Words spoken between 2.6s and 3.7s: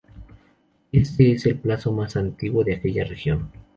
de aquella región.